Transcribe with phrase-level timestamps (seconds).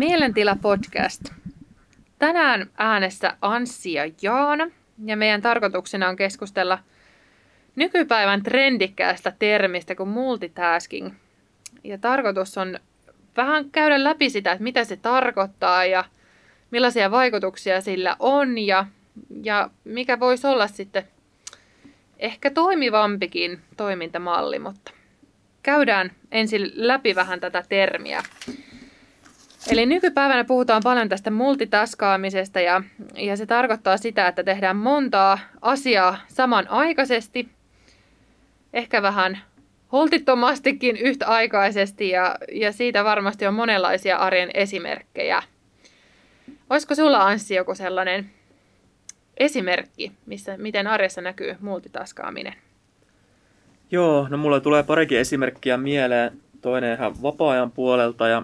[0.00, 1.22] Mielentila podcast.
[2.18, 4.70] Tänään äänessä Anssi ja Jaana
[5.04, 6.78] ja meidän tarkoituksena on keskustella
[7.76, 11.10] nykypäivän trendikkäästä termistä kuin multitasking.
[11.84, 12.78] Ja tarkoitus on
[13.36, 16.04] vähän käydä läpi sitä, että mitä se tarkoittaa ja
[16.70, 18.86] millaisia vaikutuksia sillä on ja,
[19.42, 21.08] ja mikä voisi olla sitten
[22.18, 24.92] ehkä toimivampikin toimintamalli, mutta
[25.62, 28.22] käydään ensin läpi vähän tätä termiä.
[29.70, 32.82] Eli nykypäivänä puhutaan paljon tästä multitaskaamisesta ja,
[33.16, 37.48] ja se tarkoittaa sitä, että tehdään montaa asiaa samanaikaisesti,
[38.72, 39.38] ehkä vähän
[39.92, 45.42] holtittomastikin yhtäaikaisesti ja, ja siitä varmasti on monenlaisia arjen esimerkkejä.
[46.70, 48.30] Olisiko sulla Anssi joku sellainen
[49.36, 52.54] esimerkki, missä, miten arjessa näkyy multitaskaaminen?
[53.90, 56.32] Joo, no mulla tulee parikin esimerkkiä mieleen.
[56.60, 58.42] Toinen ihan vapaa-ajan puolelta ja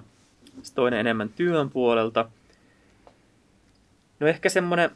[0.74, 2.28] toinen enemmän työn puolelta.
[4.20, 4.90] No ehkä semmoinen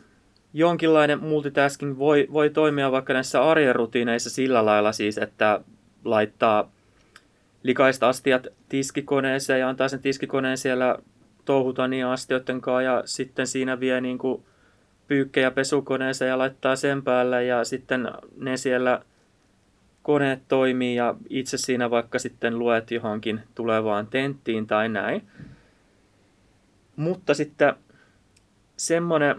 [0.55, 5.61] jonkinlainen multitasking voi, voi toimia vaikka näissä arjen rutiineissa sillä lailla siis, että
[6.05, 6.71] laittaa
[7.63, 10.99] likaista astiat tiskikoneeseen ja antaa sen tiskikoneen siellä
[11.45, 14.43] touhuta niin astioiden kanssa ja sitten siinä vie niin kuin
[15.09, 19.03] pyykkejä pesukoneeseen ja laittaa sen päälle ja sitten ne siellä
[20.03, 25.23] koneet toimii ja itse siinä vaikka sitten luet johonkin tulevaan tenttiin tai näin.
[27.01, 27.75] Mutta sitten
[28.77, 29.37] semmoinen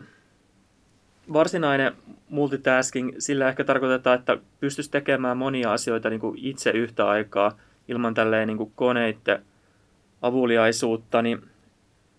[1.33, 1.93] varsinainen
[2.29, 8.13] multitasking, sillä ehkä tarkoitetaan, että pystyisi tekemään monia asioita niin kuin itse yhtä aikaa ilman
[8.13, 9.45] tälleen niin kuin koneiden
[10.21, 11.41] avuliaisuutta, niin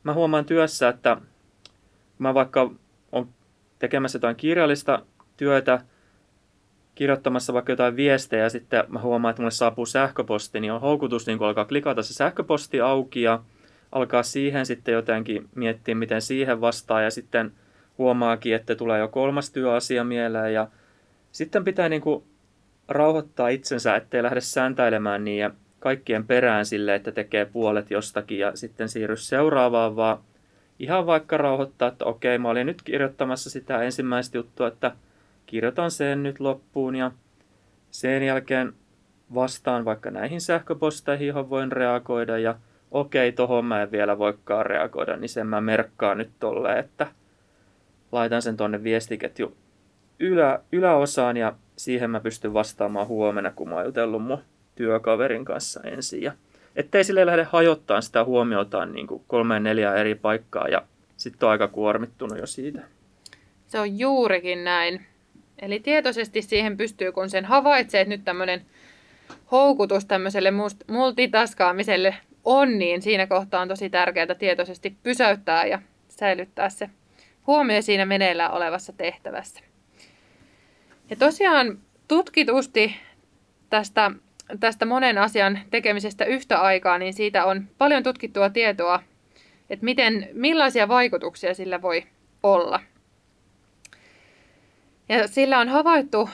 [0.05, 1.17] mä huomaan työssä, että
[2.19, 2.71] mä vaikka
[3.13, 3.29] on
[3.79, 5.03] tekemässä jotain kirjallista
[5.37, 5.81] työtä,
[6.95, 11.27] kirjoittamassa vaikka jotain viestejä ja sitten mä huomaan, että mulle saapuu sähköposti, niin on houkutus
[11.27, 13.43] niin alkaa klikata se sähköposti auki ja
[13.93, 17.53] alkaa siihen sitten jotenkin miettiä, miten siihen vastaa ja sitten
[17.99, 20.69] huomaakin, että tulee jo kolmas työasia mieleen ja
[21.33, 22.25] sitten pitää niin kuin
[22.89, 25.51] rauhoittaa itsensä, ettei lähde sääntäilemään niin ja
[25.81, 30.19] kaikkien perään sille, että tekee puolet jostakin ja sitten siirry seuraavaan, vaan
[30.79, 34.93] ihan vaikka rauhoittaa, että okei, mä olin nyt kirjoittamassa sitä ensimmäistä juttua, että
[35.47, 37.11] kirjoitan sen nyt loppuun ja
[37.91, 38.73] sen jälkeen
[39.35, 42.55] vastaan vaikka näihin sähköposteihin, johon voin reagoida ja
[42.93, 47.07] okei, tohon mä en vielä voikaan reagoida, niin sen mä merkkaan nyt tolle, että
[48.13, 49.57] laitan sen tonne viestiketju
[50.21, 54.39] ylä, yläosaan ja siihen mä pystyn vastaamaan huomenna, kun mä oon jutellut mun
[54.75, 56.23] työkaverin kanssa ensin.
[56.23, 56.33] Ja
[56.77, 60.83] ettei sille lähde hajottaa sitä huomiotaan niin kolmeen neljään eri paikkaa ja
[61.17, 62.81] sitten on aika kuormittunut jo siitä.
[63.67, 65.07] Se on juurikin näin.
[65.59, 68.63] Eli tietoisesti siihen pystyy, kun sen havaitsee, että nyt tämmöinen
[69.53, 70.53] houkutus tämmöiselle
[70.87, 72.15] multitaskaamiselle
[72.45, 76.91] on, niin siinä kohtaa on tosi tärkeää tietoisesti pysäyttää ja säilyttää se
[77.47, 79.61] huomio siinä meneillään olevassa tehtävässä.
[81.11, 82.97] Ja tosiaan tutkitusti
[83.71, 84.11] tästä,
[84.61, 89.03] tästä monen asian tekemisestä yhtä aikaa, niin siitä on paljon tutkittua tietoa,
[89.71, 92.05] että miten, millaisia vaikutuksia sillä voi
[92.43, 92.81] olla.
[95.09, 96.31] Ja sillä on havaittu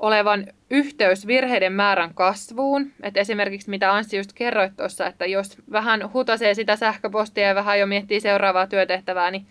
[0.00, 2.92] olevan yhteys virheiden määrän kasvuun.
[3.02, 7.78] Et esimerkiksi mitä Anssi just kerroit tuossa, että jos vähän hutasee sitä sähköpostia ja vähän
[7.78, 9.46] jo miettii seuraavaa työtehtävää, niin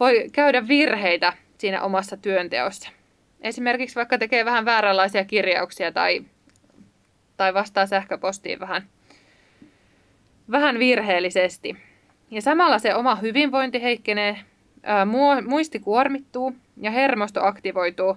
[0.00, 2.90] voi käydä virheitä siinä omassa työnteossa.
[3.40, 6.24] Esimerkiksi vaikka tekee vähän vääränlaisia kirjauksia tai,
[7.36, 8.82] tai vastaa sähköpostiin vähän,
[10.50, 11.76] vähän virheellisesti.
[12.30, 14.38] Ja samalla se oma hyvinvointi heikkenee,
[14.82, 15.06] ää,
[15.46, 18.16] muisti kuormittuu ja hermosto aktivoituu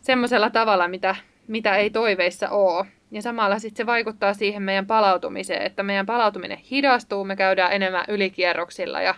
[0.00, 1.16] semmoisella tavalla, mitä,
[1.46, 2.86] mitä ei toiveissa ole.
[3.10, 8.04] Ja samalla sitten se vaikuttaa siihen meidän palautumiseen, että meidän palautuminen hidastuu, me käydään enemmän
[8.08, 9.14] ylikierroksilla ja,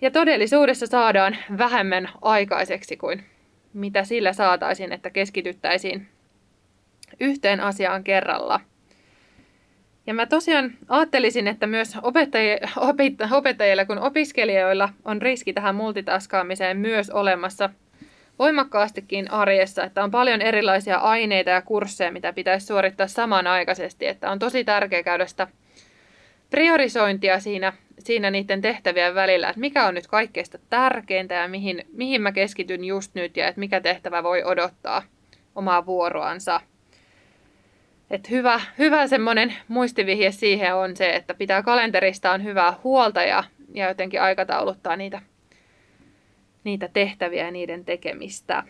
[0.00, 3.24] ja todellisuudessa saadaan vähemmän aikaiseksi kuin
[3.72, 6.08] mitä sillä saataisiin, että keskityttäisiin
[7.20, 8.60] yhteen asiaan kerralla.
[10.06, 12.68] Ja mä tosiaan ajattelisin, että myös opettajilla,
[13.30, 17.70] opettajilla kuin opiskelijoilla on riski tähän multitaskaamiseen myös olemassa
[18.38, 24.38] voimakkaastikin arjessa, että on paljon erilaisia aineita ja kursseja, mitä pitäisi suorittaa samanaikaisesti, että on
[24.38, 25.46] tosi tärkeää käydä sitä
[26.50, 32.22] priorisointia siinä, siinä niiden tehtävien välillä, että mikä on nyt kaikkeista tärkeintä ja mihin, mihin
[32.22, 35.02] mä keskityn just nyt ja että mikä tehtävä voi odottaa
[35.54, 36.60] omaa vuoroansa.
[38.10, 43.44] Et hyvä, hyvä semmoinen muistivihje siihen on se, että pitää kalenterista on hyvää huolta ja,
[43.74, 45.22] ja jotenkin aikatauluttaa niitä,
[46.64, 48.64] niitä tehtäviä ja niiden tekemistä.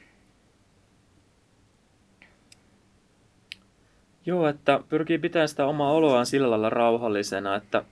[4.26, 7.84] Joo, että pyrkii pitämään sitä omaa oloaan sillä lailla rauhallisena, että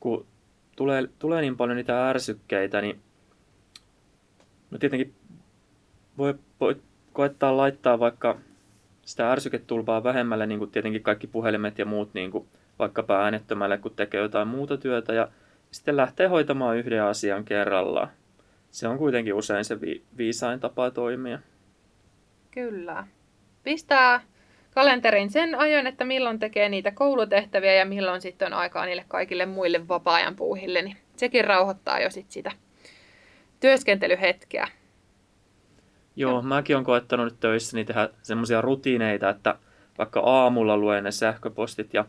[0.00, 0.26] kun
[0.76, 3.00] tulee, tulee niin paljon niitä ärsykkeitä, niin
[4.70, 5.14] no tietenkin
[6.18, 6.76] voi, voi
[7.12, 8.38] koettaa laittaa vaikka
[9.02, 12.48] sitä ärsyketulpaa vähemmälle, niin kuin tietenkin kaikki puhelimet ja muut niin kuin
[12.78, 15.28] vaikkapa äänettömälle, kun tekee jotain muuta työtä ja
[15.70, 18.08] sitten lähtee hoitamaan yhden asian kerrallaan.
[18.70, 21.38] Se on kuitenkin usein se vi- viisain tapa toimia.
[22.50, 23.06] Kyllä.
[23.62, 24.20] Pistää
[24.74, 29.46] kalenterin sen ajan, että milloin tekee niitä koulutehtäviä ja milloin sitten on aikaa niille kaikille
[29.46, 32.50] muille vapaa-ajan puuhille, niin sekin rauhoittaa jo sit sitä
[33.60, 34.68] työskentelyhetkeä.
[36.16, 36.42] Joo, Joo.
[36.42, 39.58] mäkin olen koettanut nyt töissäni tehdä semmoisia rutiineita, että
[39.98, 42.04] vaikka aamulla luen ne sähköpostit ja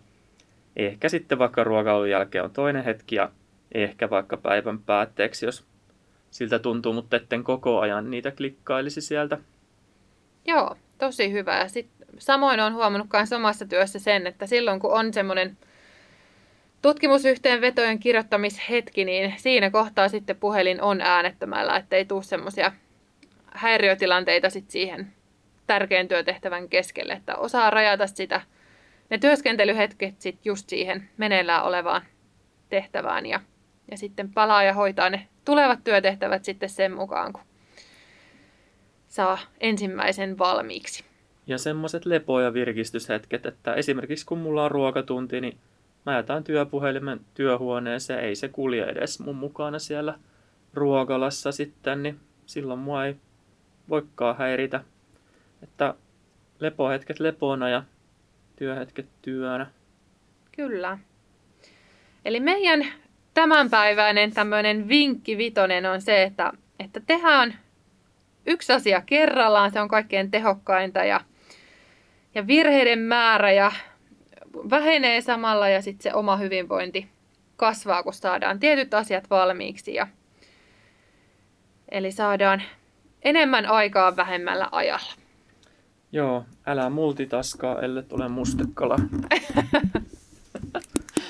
[0.75, 3.31] ehkä sitten vaikka ruokailun jälkeen on toinen hetki ja
[3.73, 5.65] ehkä vaikka päivän päätteeksi, jos
[6.31, 9.37] siltä tuntuu, mutta etten koko ajan niitä klikkailisi sieltä.
[10.47, 11.57] Joo, tosi hyvä.
[11.57, 15.57] Ja sit, samoin olen huomannut myös omassa työssä sen, että silloin kun on semmoinen
[16.81, 22.71] tutkimusyhteenvetojen kirjoittamishetki, niin siinä kohtaa sitten puhelin on äänettömällä, ettei tule semmoisia
[23.51, 25.13] häiriötilanteita sit siihen
[25.67, 28.41] tärkeän työtehtävän keskelle, että osaa rajata sitä,
[29.09, 32.01] ne työskentelyhetket sit just siihen meneillään olevaan
[32.69, 33.39] tehtävään ja,
[33.91, 37.43] ja sitten palaa ja hoitaa ne tulevat työtehtävät sitten sen mukaan, kun
[39.07, 41.05] saa ensimmäisen valmiiksi.
[41.47, 45.57] Ja semmoiset lepo- ja virkistyshetket, että esimerkiksi kun mulla on ruokatunti, niin
[46.05, 50.19] mä jätän työpuhelimen työhuoneeseen, ei se kulje edes mun mukana siellä
[50.73, 53.15] ruokalassa sitten, niin silloin mua ei
[53.89, 54.83] voikaan häiritä.
[55.63, 55.93] Että
[56.59, 57.83] lepohetket lepona ja
[58.55, 59.67] työhetket työnä.
[60.51, 60.97] Kyllä.
[62.25, 62.87] Eli meidän
[63.39, 67.59] tämänpäiväinen tämmöinen vinkki vitonen on se, että, että tehdään
[68.45, 71.21] yksi asia kerrallaan, se on kaikkein tehokkainta ja,
[72.35, 73.71] ja virheiden määrä ja
[74.69, 77.07] vähenee samalla ja sitten se oma hyvinvointi
[77.55, 79.93] kasvaa, kun saadaan tietyt asiat valmiiksi.
[79.93, 80.07] Ja,
[81.91, 82.61] eli saadaan
[83.21, 85.13] enemmän aikaa vähemmällä ajalla.
[86.11, 88.95] Joo, älä multitaskaa, ellei ole mustekala.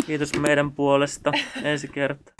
[0.10, 1.32] Kiitos meidän puolesta.
[1.64, 2.34] Ensi kertaa.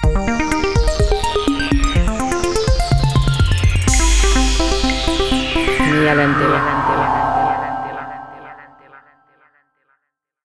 [5.92, 6.62] Mielentilä.